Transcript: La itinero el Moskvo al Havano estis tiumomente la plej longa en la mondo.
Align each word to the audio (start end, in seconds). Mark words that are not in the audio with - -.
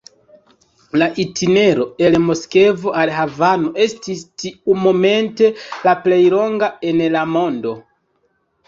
La 1.01 1.09
itinero 1.23 1.85
el 2.07 2.17
Moskvo 2.23 2.95
al 3.03 3.13
Havano 3.19 3.71
estis 3.87 4.25
tiumomente 4.45 5.53
la 5.87 5.99
plej 6.09 6.23
longa 6.39 6.73
en 6.93 7.09
la 7.19 7.27
mondo. 7.39 7.79